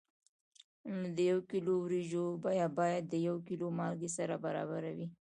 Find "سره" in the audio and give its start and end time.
4.17-4.35